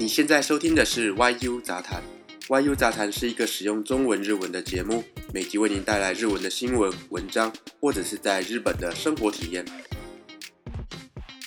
[0.00, 2.02] 你现在收听的是 YU 杂谈。
[2.48, 7.52] YU 杂谈是一个使用中文、日文的节目，每集为您带来日文的新闻、文章，
[7.82, 9.62] 或者是在日本的生活体验。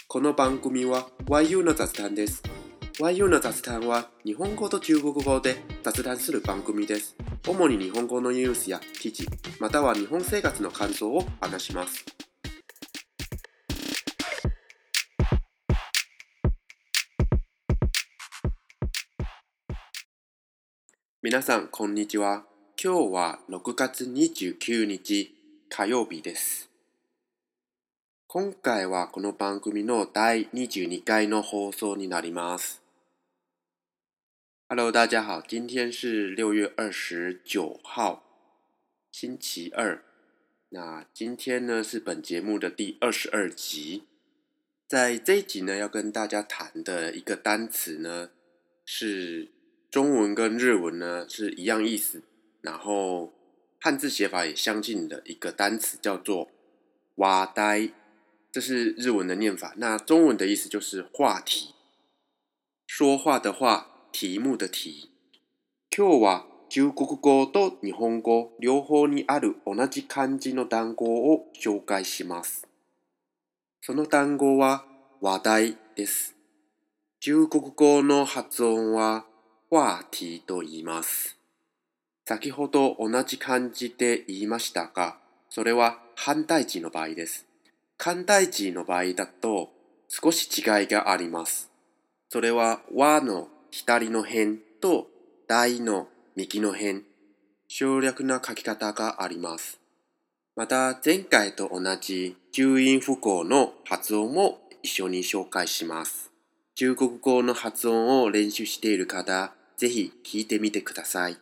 [0.07, 2.43] この番組は YU の雑談です。
[3.00, 7.15] YU の雑談は日本語と中国語で雑談する番組です。
[7.47, 9.28] 主に日本語のニュースや記事、
[9.60, 12.06] または日本生活の感想を話します。
[21.22, 22.45] 皆さん、こんにちは。
[22.81, 25.35] 今日は6月29日
[25.68, 26.71] 火曜日です。
[28.29, 32.81] 今回はこの番組の第22回の放送になります。
[34.69, 38.22] Hello，大家好，今天是六月二十九号，
[39.11, 40.05] 星期二。
[40.69, 44.05] 那今天呢是本节目的第二十二集。
[44.86, 48.30] 在这一集呢，要跟大家谈的一个单词呢，
[48.84, 49.50] 是
[49.92, 52.22] 中文跟日文呢是一样意思，
[52.61, 53.33] 然后
[53.80, 56.48] 汉字写法也相近的一个单词，叫做“
[57.16, 57.92] 哇呆”，
[58.52, 59.74] 这是日文的念法。
[59.77, 61.74] 那中文的意思就是话题，
[62.86, 65.11] 说话的话，题目的题。
[65.91, 72.66] 今日は中国語と日本語両方にある同じ漢字の単語を紹介します。
[73.80, 74.84] その単語は
[75.20, 76.34] 話題です。
[77.20, 79.24] 中国語の発音は
[79.73, 81.35] 話題と言います。
[82.27, 85.17] 先ほど同じ漢字で言いましたが、
[85.49, 87.47] それは反対字の場合です。
[87.97, 89.71] 簡体字の場合だと
[90.07, 91.71] 少し違いがあります。
[92.30, 95.07] それは和の左の辺と
[95.47, 97.02] 大の右の辺、
[97.67, 99.80] 省略な書き方があります。
[100.55, 106.31] また前回と同じ注音符号の発音も一緒に紹介します。
[106.75, 111.39] 中国語の発音を練習している方、ぜひ聞いてみてください。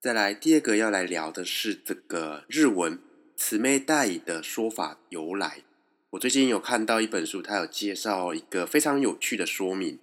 [0.00, 3.00] 再来，第二个要来聊的是这个日文
[3.36, 5.64] 慈眉代语的说法由来。
[6.10, 9.98] 我最近有看到一本书，它有介绍一个非常有趣的说明。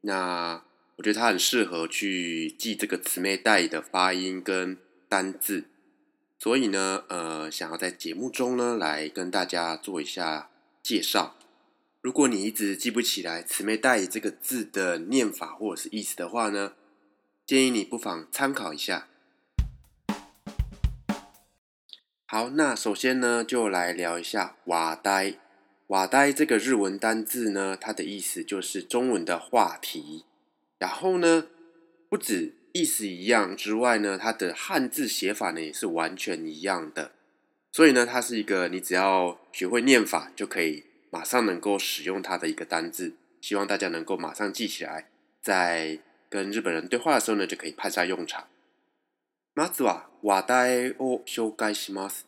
[0.00, 0.64] 那
[0.96, 5.64] 我觉得它很适合去记这个慈眉代语的发音跟单字。
[6.38, 10.50] 所以呢，呃，想要在节目中呢来跟大家做一下
[10.82, 11.36] 介绍。
[12.01, 16.75] 如果你一直记不起来“慈眉代语”这个字的念法或者是意思的话呢，
[17.45, 19.09] 建议你不妨参考一下。
[22.25, 25.39] 好，那首先呢，就来聊一下“瓦呆”。
[25.87, 30.23] 瓦呆这个日文单字呢，它的意思就是中文的话题。
[30.77, 31.47] 然后呢，
[32.07, 37.11] 不止意思一样之外呢，它的汉字写法呢也是完全一样的。
[37.73, 43.15] 所以呢，它是一个你只要学会念法就可以马上能够使用它的一个单字。
[43.41, 45.05] 希望大家能够马上记起来，
[45.41, 45.99] 在
[46.29, 48.47] 跟日本人对话的时候呢，就可以派上用场。
[49.55, 52.27] まずは話題を紹介します。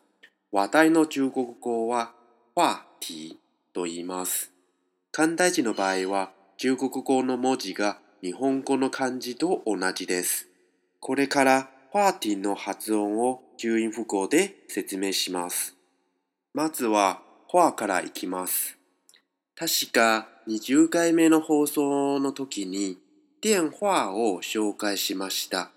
[0.52, 2.14] 話題の中国語は
[2.56, 3.40] 話題
[3.74, 4.52] と言います。
[5.12, 10.48] 簡体字の場合は中国語の文字が日本語の漢字と同じです。
[11.00, 15.76] これから話題の発音を注音符号で説明します。
[16.54, 17.22] まずは
[17.54, 18.78] 話からいきます。
[19.58, 22.98] 確か20回目の放送の時に
[23.42, 25.70] 電話を紹介しました。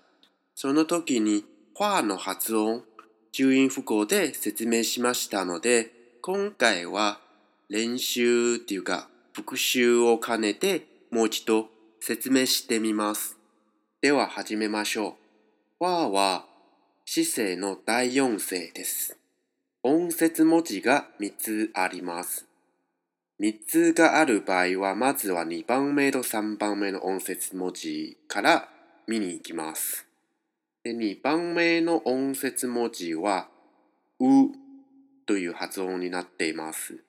[0.55, 1.43] その時に
[1.75, 2.85] 「ファー」の発音、
[3.33, 5.91] 注音符号で説明しましたので、
[6.21, 7.19] 今回は
[7.67, 11.67] 練習っていうか復習を兼ねてもう一度
[11.99, 13.37] 説明してみます。
[13.99, 15.13] では始めましょう。
[15.79, 16.45] ファーは
[17.05, 19.17] 姿勢の第四声です。
[19.87, 22.47] 音節文字が3つあります。
[23.39, 28.67] 3つがある場合は、まずは2番目と3番目の音節文字から
[29.07, 30.07] 見に行きます。
[30.83, 33.47] で2番目の音節文字は、
[34.19, 34.25] う
[35.27, 37.03] という発音になっています。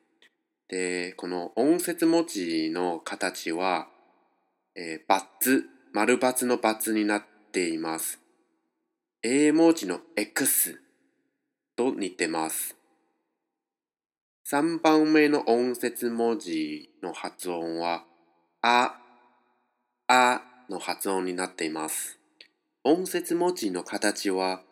[0.68, 3.88] で、この音節文字の形は、
[4.74, 5.64] えー、バツ、
[5.94, 8.20] 丸バツのバツになっています。
[9.22, 10.82] 英文字の X
[11.76, 12.76] と似てます。
[14.50, 18.04] 3番目の音節文字の発音は、
[18.62, 18.98] あ、
[20.08, 22.18] あの発音になっています。
[22.82, 24.62] 音節文字の形は、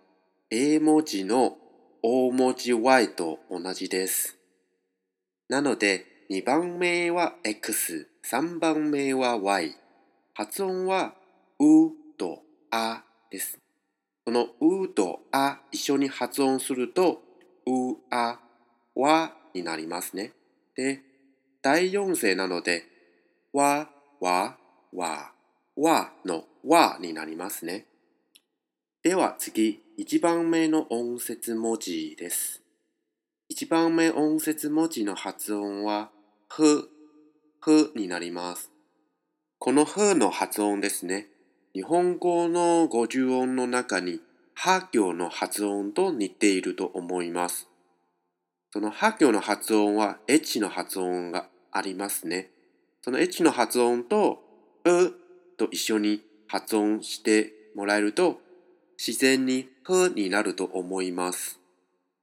[0.50, 1.56] 英文字の
[2.02, 4.38] 大文字 Y と同じです。
[5.48, 9.76] なので、2番目は X、3番目は Y。
[10.32, 11.14] 発音は、
[11.58, 13.63] うとあです。
[14.24, 17.22] このうとあ一緒に発音すると、
[17.66, 18.40] うあ
[18.94, 20.32] わになりますね。
[20.76, 21.02] で、
[21.62, 22.84] 第四声なので、
[23.52, 23.88] わ、
[24.20, 24.56] わ、
[24.92, 25.34] わ。
[25.76, 27.86] わのわになりますね。
[29.02, 32.62] では次、1番目の音節文字です。
[33.52, 36.10] 1番目音節文字の発音は、
[36.48, 36.88] ふ、
[37.60, 38.70] ふになります。
[39.58, 41.26] このふの発音ですね。
[41.74, 44.20] 日本語の50音の中に、
[44.54, 47.68] は行の発音と似ていると思います。
[48.72, 52.52] そのは行の発音は、H の発音がありますね。
[53.02, 54.38] その H の発音と、
[54.84, 55.14] う
[55.56, 58.40] と一緒に発音してもらえると、
[58.96, 61.58] 自然にふになると思います。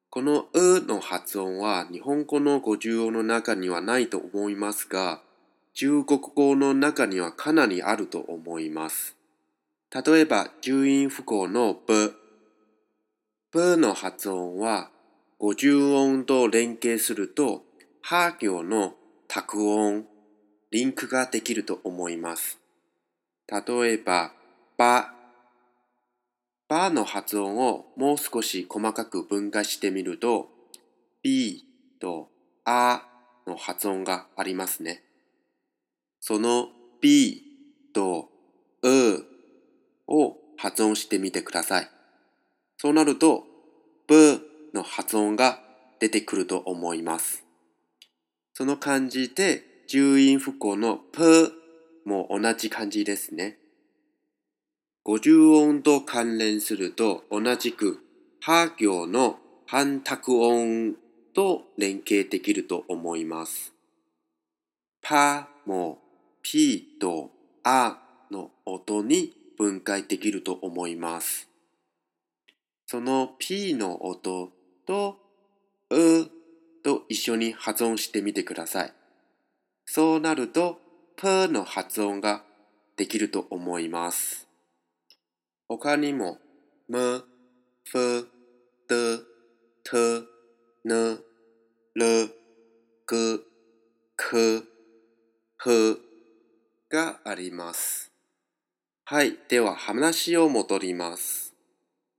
[0.10, 5.22] このうの発音は日本語の50音の中にはないと思いますが、
[5.74, 9.18] 中国語の中にはかなりあると思います。
[9.94, 12.16] 例えば、重音符号のブ。
[13.52, 14.90] ブの発音は
[15.42, 17.64] 50音と連携すると、
[18.02, 18.96] ハ行の
[19.28, 20.06] 濁音、
[20.72, 22.58] リンクができると思います。
[23.50, 24.32] 例えば、
[24.78, 25.14] ば。
[26.70, 30.48] ばの発音をもう少し細かく分解してみると、
[31.22, 31.66] b
[32.00, 32.30] と
[32.64, 33.04] あ
[33.46, 35.04] の発音がありますね。
[36.22, 36.70] その
[37.02, 37.44] b
[37.94, 38.30] と
[38.84, 39.31] う
[40.12, 41.90] を発音してみてください。
[42.78, 43.46] そうなると、
[44.08, 44.42] b
[44.74, 45.60] の発音が
[46.00, 47.44] 出てくると思います。
[48.54, 51.22] その感じで、重音符号の p
[52.06, 53.58] も同じ感じですね。
[55.06, 58.00] 50音と関連すると同じく、
[58.40, 60.96] ハ行の反濁音
[61.34, 63.74] と連携できると思います。
[65.02, 66.00] パも
[66.44, 67.32] P と
[67.64, 67.98] ア
[68.30, 71.48] の音に分解できると思います。
[72.88, 74.50] その P の音
[74.88, 75.18] と
[75.92, 76.26] う
[76.84, 78.94] と一緒に発音してみてください。
[79.86, 80.80] そうなると、
[81.16, 82.44] プの発音が
[82.98, 84.48] できると思います。
[85.68, 86.40] 他にも、
[86.88, 87.24] む、
[87.84, 88.28] ふ、
[88.90, 89.20] で、
[89.84, 90.22] て、
[90.86, 91.20] ね、
[91.94, 92.34] る、
[93.06, 93.46] ぐ、
[94.16, 94.68] く、
[95.58, 96.02] ふ
[96.90, 98.01] があります。
[99.12, 99.38] はい。
[99.50, 101.54] では話を戻ります。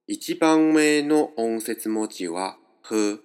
[0.07, 3.19] 一番目の音節文字は、ふ。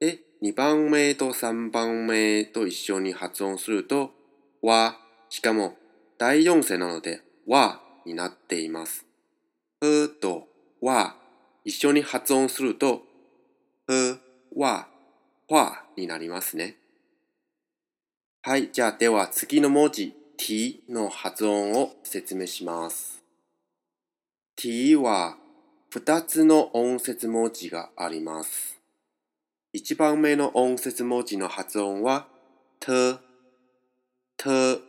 [0.00, 4.10] で、二番目と三番目と一緒に発音すると、
[4.60, 4.98] わ。
[5.28, 5.76] しかも、
[6.18, 9.06] 第四声なので、わになっています。
[9.80, 10.48] ふと
[10.80, 11.14] わ
[11.64, 13.02] 一緒に発音すると、
[13.86, 14.18] ふ、
[14.56, 14.88] わ、
[15.48, 16.76] わになりますね。
[18.42, 23.22] はい、じゃあでは次の文字、t の発音を説明します。
[24.56, 25.36] t は
[25.92, 28.78] 2つの音節文字があります。
[29.74, 32.26] 1番目の音節文字の発音は、
[32.80, 33.18] t、
[34.36, 34.80] t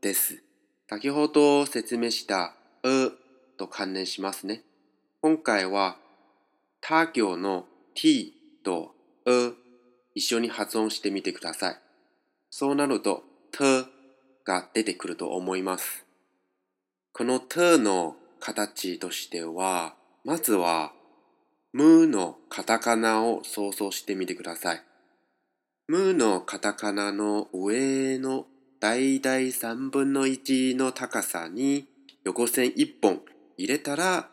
[0.00, 0.42] です。
[0.88, 3.12] 先ほど説明した、う
[3.56, 4.62] と関連しますね。
[5.20, 5.96] 今回は、
[6.80, 8.94] 他行の t と
[9.26, 9.54] う
[10.14, 11.76] 一緒に発音してみてください。
[12.50, 13.91] そうなると、t
[14.44, 16.04] が出てくると思います。
[17.12, 19.94] この t の形としては、
[20.24, 20.92] まずは、
[21.72, 24.82] むのカタカナを想像してみてください。
[25.88, 28.46] むのカタカナの上の
[28.80, 31.86] だいたい3分の1の高さに
[32.24, 33.20] 横線1本
[33.56, 34.28] 入れたら、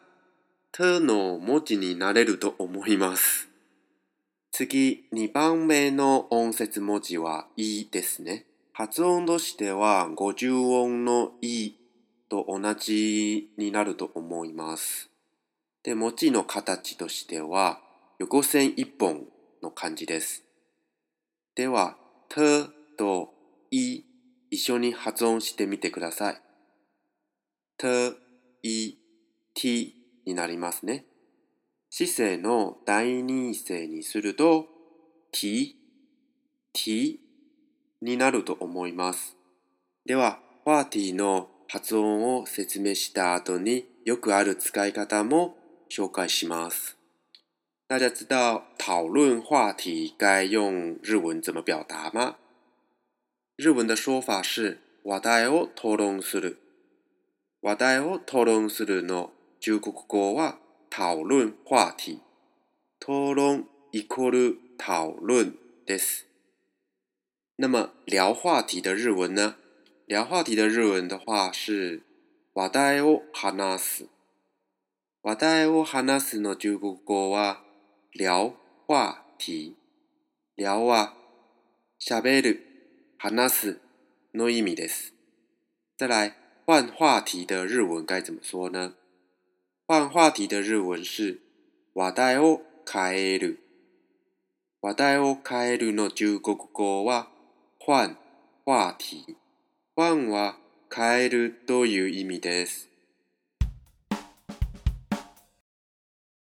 [0.71, 3.49] t の文字になれると思います。
[4.51, 8.45] 次、2番目の音節文字は e ですね。
[8.79, 11.73] 発音としては50音の e
[12.29, 15.09] と同じになると思います。
[15.83, 17.81] で、文字の形としては
[18.19, 19.25] 横線1本
[19.61, 20.45] の感じです。
[21.55, 21.97] では、
[22.29, 23.33] t と
[23.69, 24.03] e
[24.49, 26.41] 一緒に発音してみてください。
[27.77, 28.15] t,
[28.63, 28.93] e,
[29.55, 29.93] t
[30.25, 31.03] になりますね。
[31.89, 34.67] 姿勢の第二声にすると
[35.33, 35.75] t,
[36.71, 37.28] t
[38.01, 39.35] になると思います。
[40.05, 45.55] では、パーティーの発音を説明した後によくある使い方も
[45.89, 46.97] 紹介します。
[47.87, 52.35] 大家知道讨论话题该用日文怎么表达吗？
[53.57, 56.59] 日文的说法是話題を討論する。
[57.61, 62.21] 話題を討論するの中国語は討論話題。
[63.01, 66.28] 討論イコール討論です。
[67.58, 69.56] 那么聊话题的日文呢？
[70.06, 72.02] 聊话题的日文的话是
[72.52, 74.08] 話題を話す。
[75.22, 77.62] 話題を話すの中国語は
[78.12, 78.54] 聊
[78.86, 79.76] 話題。
[80.56, 81.14] 聊は
[82.00, 82.60] 喋る、
[83.18, 83.80] 話す
[84.32, 85.14] の意味です。
[85.96, 86.36] 再来。
[86.66, 88.94] 换话题的日文该怎么说呢？
[89.86, 91.42] 换话题的日文是
[91.92, 93.58] 話題を変える。
[94.80, 97.28] 話題を変えるの中国語は
[97.88, 98.16] 换
[98.64, 99.36] 话题。
[99.94, 100.56] 换は
[100.90, 102.88] 変えるという意味です。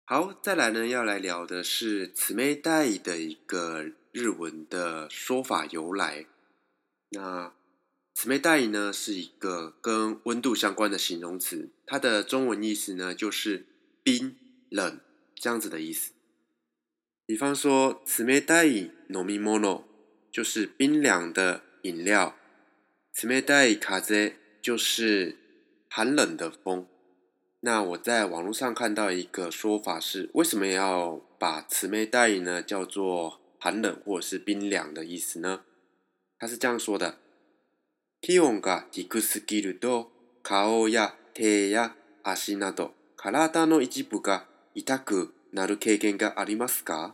[0.06, 6.28] 好，再来呢，要来聊的是“冷たい”的一个日文的说法由来。
[7.10, 7.52] 那“
[8.14, 13.66] 冷たい”呢，是一个跟温度相关的形容词，它的中文意思呢，就是
[14.04, 14.38] 冰
[14.70, 15.00] 冷
[15.34, 16.14] 这样子的意思。
[17.26, 19.86] 比方说，“冷たい飲み物”
[20.32, 22.34] 就是冰凉的饮料，“
[23.14, 25.38] 冷たい風”就是
[25.90, 26.88] 寒冷的风。
[27.62, 35.62] 那我在网络上看到一个说法是，为什么要把“冷たい”呢叫做寒冷或者是冰凉的意思呢？
[36.38, 37.18] 他是这样说的：
[38.22, 40.12] 気温が低すぎると
[40.44, 44.46] 顔や手や足など体の一部が
[44.76, 47.14] 痛くなる経験がありますか？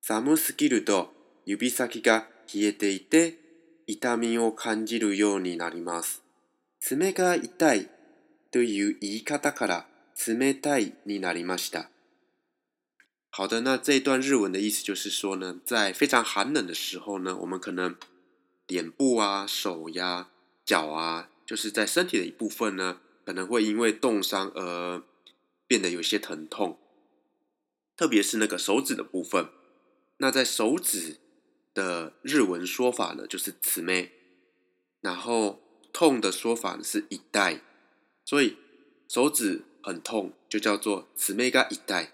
[0.00, 1.12] 寒すぎると
[1.44, 3.38] 指先が冷えていて
[3.86, 6.22] 痛みを感じるようになります。
[6.80, 7.88] 爪が痛い
[8.50, 9.86] という言い方から
[10.26, 11.90] 冷たいになりました。
[13.30, 17.94] 好的，那这一段日文的意思就是说呢，在非常寒冷的时候呢，我们可能
[18.66, 20.28] 脸部啊、手呀、
[20.64, 25.02] 脚啊，就是在身体的一部分呢，可能会因为冻伤而
[25.66, 26.78] 变得有些疼痛，
[27.96, 29.48] 特别是那个手指的部分。
[30.16, 31.18] 那在手指
[31.73, 34.11] 的日文说法呢，就是“慈妹”，
[35.01, 35.61] 然后
[35.91, 37.61] 痛的说法是“一代”，
[38.25, 38.57] 所以
[39.07, 42.13] 手指很痛就叫做“慈妹嘎一代”，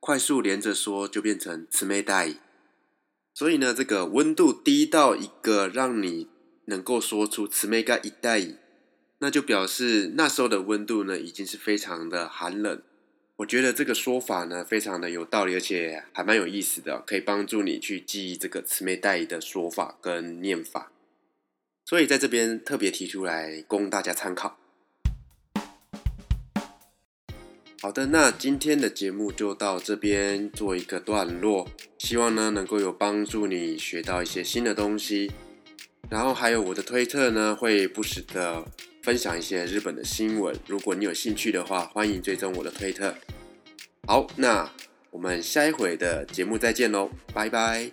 [0.00, 2.34] 快速连着说就变成“慈妹代”。
[3.34, 6.28] 所以呢，这个温度低到一个让你
[6.64, 8.58] 能够说出“慈妹嘎一代”，
[9.20, 12.82] 那就表示那时候的温度呢已经是非常的寒冷。
[13.38, 20.90] 我觉得这个说法呢，非常的有道理，而且还蛮有意思的，可以帮助你去记忆这个“慈眉代”的说法跟念法，
[21.84, 24.58] 所以在这边特别提出来供大家参考。
[27.80, 35.30] 好的，那今天的节目就到这边做一个段落，希望呢能够有帮助你学到一些新的东西，
[36.10, 38.64] 然后还有我的推特呢会不时的。
[39.00, 43.14] 分享一些日本的新闻，如果你有兴趣的话，欢迎追踪我的推特。
[44.06, 44.70] 好，那
[45.10, 47.90] 我们下一回的节目再见喽，拜拜。